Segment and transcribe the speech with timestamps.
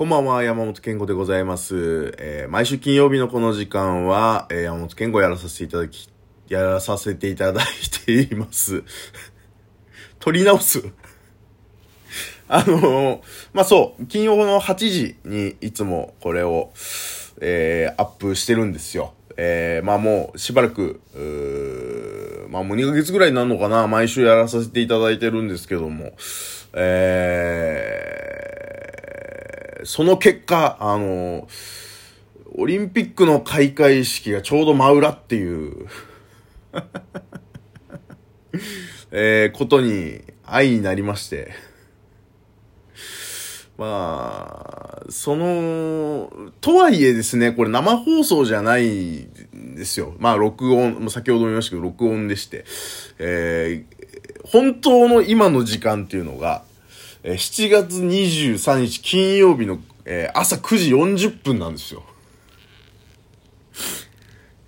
[0.00, 2.14] こんばんは、山本健吾でございます。
[2.16, 6.08] えー毎週金曜日のこの時間は、えー山本健吾やらさせていただき、
[6.48, 7.66] やらさせていただい
[8.06, 8.82] ています。
[10.18, 10.82] 取り直す
[12.48, 13.20] あのー
[13.52, 16.72] まあ、そう、金曜の8時にいつもこれを、
[17.42, 19.12] えアップしてるんですよ。
[19.36, 21.02] えまあもうしばらく、
[22.48, 26.14] まあもう2ヶ月ぐらいになるのかな、毎週やらさせていただいてるんですけども、
[26.72, 28.29] えー
[29.84, 31.46] その結果、あのー
[32.52, 35.86] オリンピックの開会式がちょうど真裏っていう、
[39.12, 41.52] えーことに愛になりまして、
[43.78, 50.14] まあ、その、とはいえですね、これ生放送じゃないんですよ。
[50.18, 52.64] まあ、録音、先ほども言いましたけど、録音でして、
[53.18, 54.00] えー
[54.42, 56.64] 本当の今の時間っていうのが、
[57.22, 60.94] え7月23日金曜日の、えー朝9時
[61.26, 62.02] 40分なんですよ。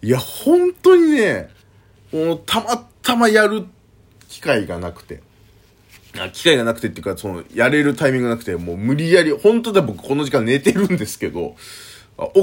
[0.02, 1.48] いや、本当にね、
[2.12, 3.66] もうたまたまやる
[4.28, 5.22] 機会がなくて。
[6.32, 11.56] 機会がなくてっていうか、その、やれるタイミングがなくて、もう無理やり、本当だ僕この時間寝てるんですけど、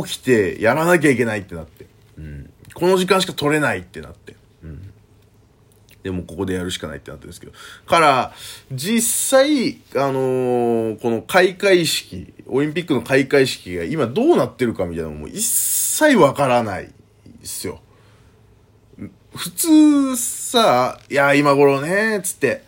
[0.06, 1.86] 起きてやらなきゃいけないってなって。
[2.18, 2.50] うん。
[2.74, 4.36] この時間しか取れないってなって。
[6.04, 7.54] でもここでやるしかないってなってるんですけど。
[7.86, 8.34] から、
[8.72, 16.90] 実際、あのーこの開会式、オリンピックの開会式が今どうなってるかみたいなのも一切わからない
[17.42, 17.82] ですよ。
[19.36, 22.64] 普通さ、いや、今頃ね、つって、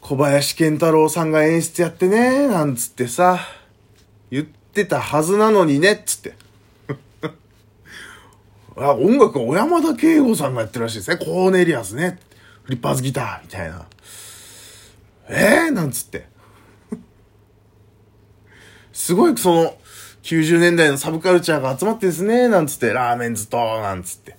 [0.00, 3.40] 小林健太郎さんが演出やってね、なんつってさ、
[4.30, 6.34] 言ってたはずなのにね、つって。
[8.80, 11.16] あ、音楽は小山田圭吾さんがやってるらしいですね。
[11.16, 12.18] コーネリアスね。
[12.62, 13.86] フリッパーズギター、みたいな。
[15.28, 16.26] えー、なんつって。
[18.92, 19.76] すごいその、
[20.22, 24.36] 90年代のサブカルチャーが集まってですね、なんつって、ラーメンズと、なんつって。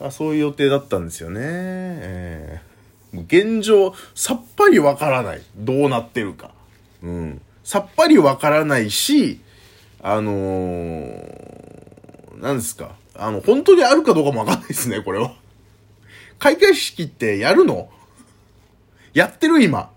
[0.00, 1.40] あそういう予定だったんですよね。
[1.42, 2.68] えー
[3.12, 5.42] 現状、さっぱりわからない。
[5.56, 6.50] どうなってるか。
[7.02, 7.40] うん。
[7.64, 9.40] さっぱりわからないし、
[10.02, 12.96] あのー、なんですか。
[13.18, 15.32] あの、本当にあるかどうかもわかんないですね、これは。
[16.38, 17.90] 開会式ってやるの？
[19.12, 19.90] やってる今。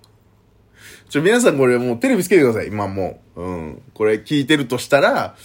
[1.09, 3.41] ちょ、皆さんこれもうテレビつけてください、今もう。
[3.41, 3.81] うん。
[3.93, 5.35] これ聞いてるとしたら、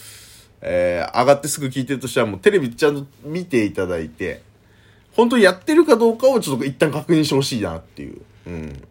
[0.62, 4.42] えー、上がってすぐ聞いてるとしたらもうテレビちゃんと見ていただいて、
[5.14, 8.22] 本当にやってるかどうかをちょっと一旦確認してほしいなっていう。
[8.46, 8.82] うん。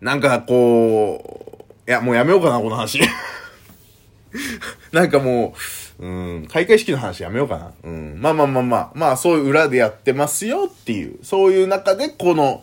[0.00, 3.00] なんかこう、いや、もうやめようかな、この話。
[4.92, 5.58] なんかもう、
[6.00, 7.72] うん、開会式の話やめようかな。
[7.82, 8.20] うん。
[8.20, 12.62] まあまあまあまあ、まあそういう裏でやってますよっていう、そういう中でこの、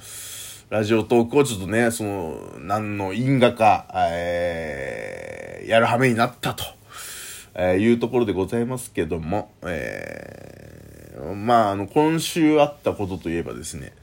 [0.69, 6.63] ラジオトークをちょっとね、その、何の因果か、えー、やるはめになったと、
[7.53, 13.93] えーいうところでございますけども、えー、まあ、あの、今週あったことといえばですね、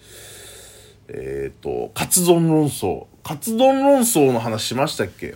[1.08, 3.06] えっ、と、カツ丼論争。
[3.24, 5.34] カツ丼論争の話しましたっけ？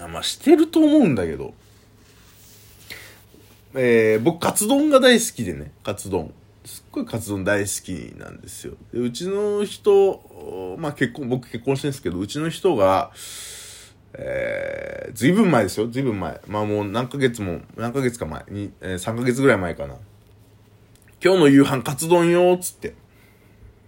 [0.00, 1.52] あまあ、してると思うんだけど、
[3.74, 6.32] えー、僕、カツ丼が大好きでね、カツ丼。
[6.64, 8.74] すっごいカツ丼大好きなんですよ。
[8.92, 13.10] でうちの人、まあ結婚、僕結婚してるんですけど、うちの人が、
[14.14, 16.40] えー、ずいぶん前ですよ、ずいぶん前。
[16.46, 19.96] まあもう何ヶ月も、何ヶ月か前に、えー、3ヶ月ぐらい前かな。
[21.22, 22.94] 今日の夕飯カツ丼よーっつって。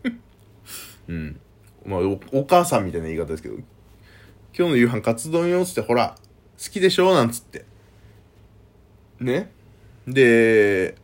[1.09, 1.41] うん。
[1.85, 3.57] まあお、お母さんみたいな言い方ですけど、
[4.57, 6.17] 今日の夕飯カツ丼よーっつって、ほら、
[6.63, 7.15] 好きでしょ？
[7.15, 7.65] なんつって。
[9.21, 9.53] ね？
[10.12, 10.97] で、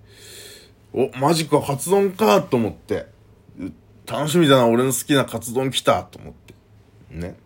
[0.92, 3.06] お、マジか、カツ丼かと思って。
[4.06, 6.54] 楽しみだな、俺の好きなカツ丼来たと思って。
[7.10, 7.36] ね。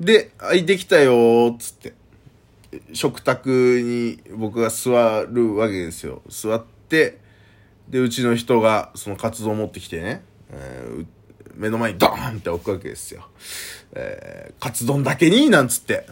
[0.00, 1.92] で、はい、できたよつって。
[2.92, 6.22] 食卓に僕が座るわけですよ。
[6.28, 7.20] 座って、
[7.88, 11.06] で、うちの人がそのカツ丼持ってきてね、えー
[11.56, 13.28] 目の前にドーンって置くわけですよ。
[13.92, 15.50] えーカツ丼だけに？
[15.50, 16.04] なんつって。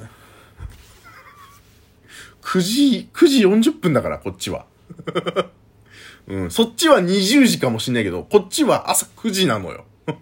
[2.42, 4.66] 9時、9時40分だから、こっちは。
[6.28, 9.84] うん、そっちは20時かもしんないけど、こっちは朝9時なのよ。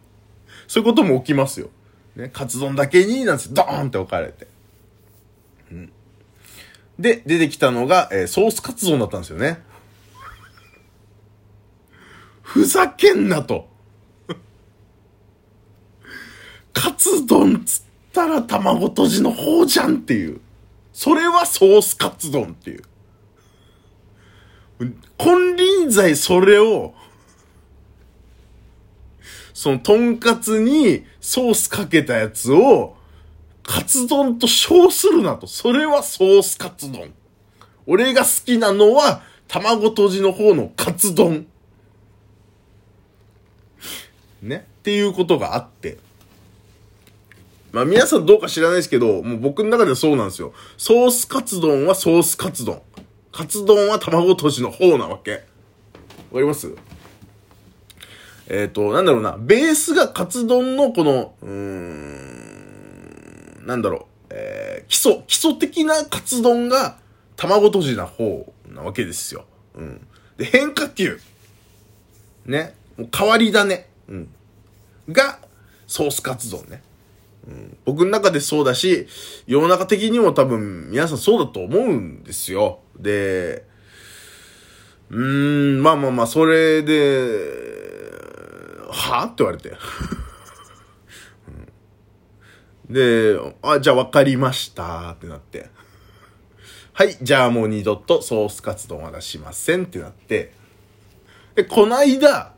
[0.69, 1.71] そういうことも起きますよ。
[2.17, 4.47] ね、カツ丼だけに、なんて、ドーンって置かれて。
[5.71, 5.93] うん。
[6.99, 9.63] で、出てきたのが、えーソースカツ丼だったんですよね。
[12.43, 13.69] ふざけんなと。
[16.73, 17.83] カツ丼つっ
[18.13, 20.41] たら卵とじの方じゃんっていう。
[20.93, 22.83] それはソースカツ丼っていう。
[25.19, 26.95] 金輪際それを、
[29.53, 32.97] その、とんかつにソースかけたやつを、
[33.63, 35.47] カツ丼と称するなと。
[35.47, 37.13] それはソースカツ丼。
[37.87, 41.47] 俺が好きなのは、卵とじの方のカツ丼。
[44.43, 44.67] ね。
[44.81, 45.99] っていうことがあって。
[47.73, 50.53] まあ皆さんどうか知らないですけど、もう僕の中ではそうなんですよ。
[50.77, 52.83] ソースカツ丼はソースカツ丼。
[53.33, 55.33] カツ丼は卵とじの方なわけ。
[55.33, 55.45] わか
[56.35, 56.75] ります？
[58.49, 59.37] えっ、ー、と、なんだろうな。
[59.39, 64.05] ベースがカツ丼のこの、うーん、なんだろう。
[64.31, 66.99] えー、基礎、基礎的なカツ丼が
[67.37, 69.45] 卵とじな方なわけですよ。
[69.77, 70.05] うん。
[70.37, 71.21] で、変化球。
[72.47, 72.75] ね。
[72.97, 73.87] もう変わり種。
[74.09, 74.29] うん。
[75.09, 75.39] が、
[75.87, 76.83] ソースカツ丼ね。
[77.85, 79.07] 僕の中でそうだし、
[79.47, 82.81] 世の中的にも多分皆さんそうだと思うんですよ。
[82.99, 83.65] で、
[85.11, 87.29] うーん、まあまあまあ、それで、
[88.91, 89.73] はって言われて。
[92.89, 95.71] で、あ、じゃあ分かりましたってなって。
[96.93, 100.53] はい、じゃあもう二度とソースカツ丼は出しませんってなって。
[101.55, 102.53] で、こないだ、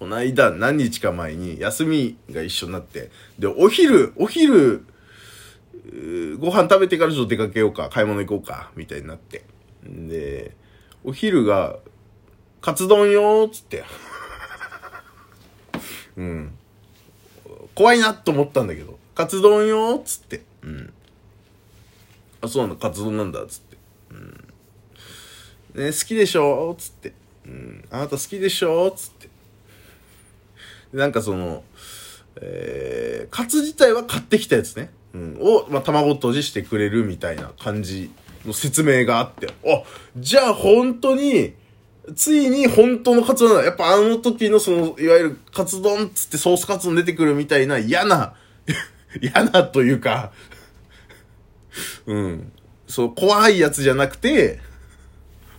[0.00, 4.86] この間何日か前に休みが一緒になって、で、お昼、お昼、
[6.38, 9.44] ご飯食べてからちょっと出かけようか、買い物行こうか、みたいになって。
[9.84, 10.56] で、
[11.04, 11.76] お昼が、
[12.62, 13.84] カツ丼よーっつって。
[16.16, 16.54] うん。
[17.74, 20.40] 怖いなと思ったんだけど、カツ丼よーっつって。
[20.62, 20.92] うん。
[22.40, 23.76] あ、そうなんだ、カツ丼なんだ、つって。
[24.12, 25.84] うん。
[25.84, 27.12] ね、好きでしょーっつって。
[27.44, 27.84] うん。
[27.90, 29.29] あなた好きでしょーっつって。
[30.92, 31.62] なんかその、
[32.40, 34.90] えー、カツ自体は買ってきたやつね。
[35.12, 38.12] うん、を、まあ、卵とじしてくれるみたいな感じ
[38.46, 39.82] の説明があって、あ、
[40.16, 41.54] じゃあ本当に、
[42.14, 43.64] ついに本当のカツ丼だ。
[43.64, 48.34] やっぱあの時のその、いわゆるカツ丼っつってソースカツ丼出てくるみたいな嫌な
[49.20, 50.32] 嫌なというか
[52.06, 52.52] うん。
[52.86, 54.60] そう、怖いやつじゃなくて、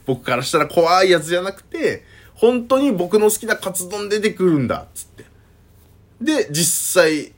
[0.06, 2.04] 僕からしたら怖いやつじゃなくて、
[2.42, 5.26] 本当に僕の好きなカツ丼出てくるんだ、つって。
[6.20, 7.34] で、実際、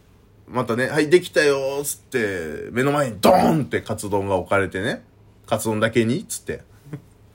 [0.48, 5.04] またね、はい、できたよつって、目の前にドーンってカツ丼が置かれてね、
[5.46, 6.62] カツ丼だけにつって。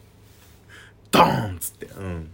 [1.12, 2.30] ドーンつって、うん。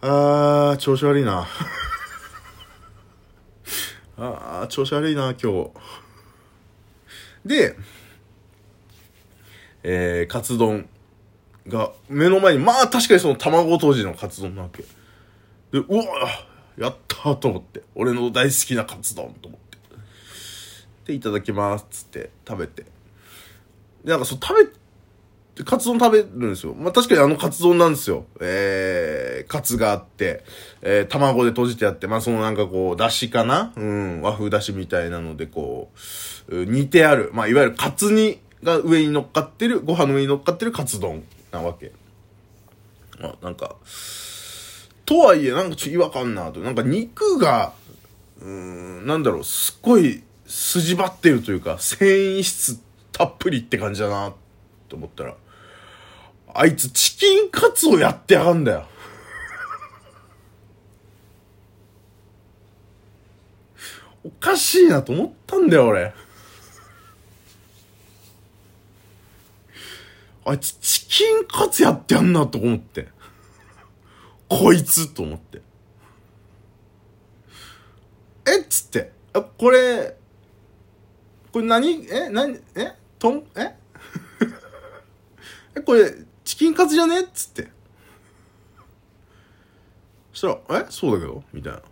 [0.00, 1.46] あー、調子悪いな。
[4.18, 5.70] あー、調子悪いな、今日。
[7.44, 7.76] で、
[9.84, 10.88] えー、カツ丼。
[11.68, 14.82] が目の前に、まあ確かにその卵とじのカツ丼なわけ。
[15.72, 16.04] で、うわ
[16.78, 17.82] やったと思って。
[17.94, 19.78] 俺の大好きなカツ丼と思って。
[21.06, 22.82] で、いただきますつって食べて。
[24.04, 24.72] で、なんかそう食
[25.56, 26.74] べ、カツ丼食べるんですよ。
[26.74, 28.26] まあ確かにあのカツ丼なんですよ。
[28.40, 30.44] えー、カツがあって、
[30.82, 33.72] えー、卵で閉じてあって、まあそのなんかこう、だしかな？
[33.74, 35.90] うん、和風だしみたいなのでこ
[36.48, 37.30] う、煮てある。
[37.32, 41.24] まあいわゆるカツ煮が上に乗っかってる、ご飯の上に乗っかってるカツ丼
[41.56, 41.92] なわけ。
[43.20, 43.76] あ、なんか、
[45.04, 46.60] とはいえ、なんかちょっと違和感なと。
[46.60, 47.74] なんか肉が、
[48.40, 52.80] うん、なんだろう、すっごい筋張ってるというか、繊維質
[53.12, 54.34] たっぷりって感じだな、
[54.88, 55.34] と思ったら、
[56.54, 58.86] あいつチキンカツをやってやがんだよ。
[64.24, 66.12] おかしいなと思ったんだよ、俺。
[70.44, 73.08] あいつチキンカツやってやんなと思って。
[74.50, 75.62] こいつと思って。
[78.46, 78.60] え？
[78.60, 79.12] っつって。
[79.32, 80.14] あ、これ、
[81.52, 82.06] これ何？
[82.10, 82.28] え？
[82.28, 82.60] 何？
[82.74, 82.92] え？
[83.18, 83.74] とんえ？
[85.74, 86.12] え、これ、
[86.44, 87.22] チキンカツじゃね？
[87.22, 87.70] っつって。
[90.34, 90.86] そしたら、え？
[90.90, 91.42] そうだけど？
[91.50, 91.78] みたいな。
[91.78, 91.82] い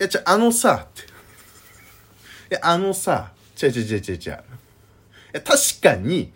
[0.00, 1.00] や、ちゃ、あのさ、って。
[1.04, 1.04] い
[2.50, 4.34] や、あのさ、ちゃちゃちゃちゃちゃ。
[4.34, 4.40] い
[5.32, 6.34] や、確かに、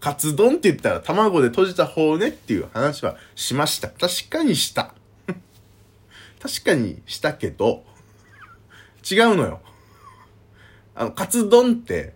[0.00, 3.88] カツ丼って言ったら卵で閉じた方ねっていう話はしました。
[3.88, 4.94] 確かにした。
[6.40, 7.84] 確かにしたけど、
[9.10, 9.60] 違うのよ。
[10.94, 12.14] あの、カツ丼って、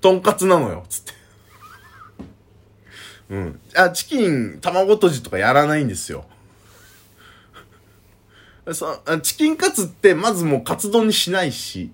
[0.00, 1.12] とんかつなのよ、つって。
[3.30, 3.60] うん。
[3.74, 6.24] あ、チキン、卵とじとかやらないんですよ。
[8.72, 11.90] そチキンカツってまずもうカツ丼にしないし、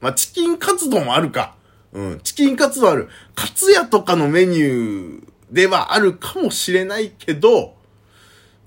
[0.00, 1.54] まあ、チキンカツ丼もあるか。
[1.94, 2.20] うん。
[2.22, 3.08] チキンカツはある。
[3.34, 7.76] カツ屋とかのメニューではあるかもしれないけど、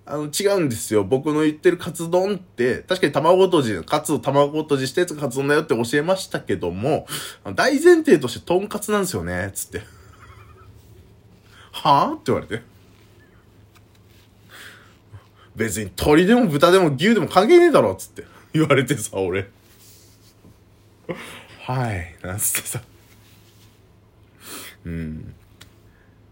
[0.06, 1.04] あの、違うんですよ。
[1.04, 7.06] 僕の言ってるカツ丼って、確かに卵とじ、カツを卵とじしたやつがカツ丼だよって教えましたけども、
[7.56, 9.82] 大前提としてトンカツなんですよね、つって。
[11.74, 12.14] はぁ？
[12.14, 12.64] って言われて。
[15.58, 19.50] 別に鳥でも豚でも牛でも関係ねえだろ、つって言われてさ、俺。
[21.66, 22.82] はい、なんつってさ。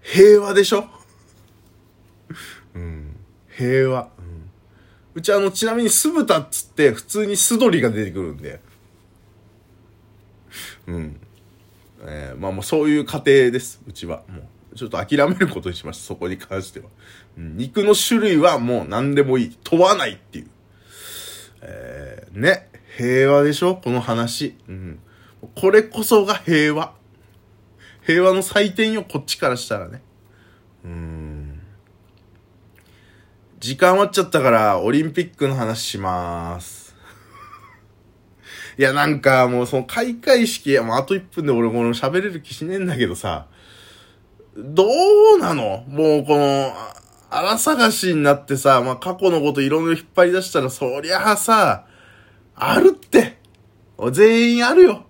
[0.02, 0.88] 平和でしょ？
[2.76, 3.16] うん。
[3.50, 4.10] 平和。
[4.18, 4.50] うん、
[5.16, 8.60] うちあの、ちなみに酢豚っつって普通に酢鶏が出てくるんで。
[10.88, 11.20] うん。
[12.02, 14.24] えー、まあもうそういう家庭です、うちは。
[14.30, 14.42] も
[14.74, 16.86] う、ちょっと諦めることにしました、そこに関しては。
[17.38, 19.58] うん、肉の種類はもう何でもいい。
[19.64, 20.48] 問わないっていう。
[21.62, 22.70] えー、ね。
[22.98, 23.76] 平和でしょ？
[23.76, 24.56] この話。
[24.70, 25.00] うん。
[25.56, 26.94] これこそが平和。
[28.06, 30.02] 平和の祭典よ、こっちからしたらね。
[30.84, 31.62] うーん。
[33.60, 36.96] 時間終わっちゃったから、オリンピックの話しまーす。
[38.78, 43.48] いや、なんかもうその開会式、もうあと1分で俺この喋れる気しねえんだけどさ、
[44.56, 44.86] ど
[45.36, 45.84] うなの？
[45.88, 46.74] もうこの、
[47.32, 51.88] 荒探しになってさ、まあ、過去のこといろいろ引っ張り出したら、そりゃあさ、
[52.54, 53.40] あるって。
[54.12, 55.06] 全員あるよ。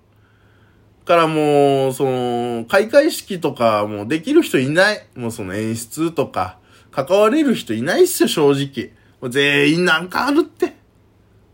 [1.06, 5.08] からもう、その、開会式とかもうできる人いない。
[5.16, 6.58] もうその演出とか、
[6.92, 8.92] 関われる人いないっすよ、正直。
[9.22, 10.76] もう全員なんかあるって。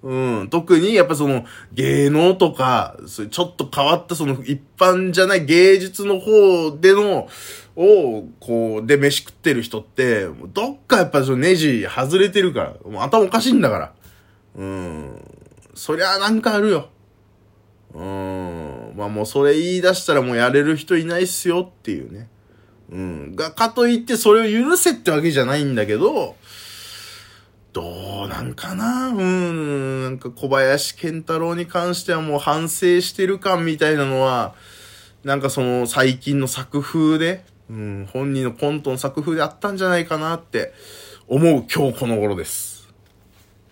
[0.03, 0.47] うん。
[0.49, 7.27] 特に、やっぱその、芸能とか、そちょっと変わったその、一般じゃない芸術の方での、
[7.75, 13.93] を、こう、で飯食ってる人って、どっかやっぱそのネジ外れてるから、もう頭おかしいんだから。
[14.55, 15.21] うん。
[15.75, 16.89] そりゃなんかあるよ。
[17.93, 18.30] うん。
[19.01, 22.29] まあもうそれ言い出したらもうやれる人いないっすよっていうね。
[22.91, 23.35] うん。
[23.35, 26.35] が、かといってそれを許せってわけじゃないんだけど、
[27.73, 29.07] どうなんかな？
[29.07, 30.03] うん。
[30.03, 34.53] なんか小林健太郎に関してはもう反省してる感みたいなのは、
[35.23, 40.73] なんかその最近の作風で、うん、本人のコントの作風であったんじゃないかなって
[41.27, 42.70] 思う今日この頃です。